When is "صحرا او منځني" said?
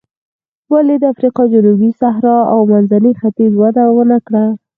2.01-3.11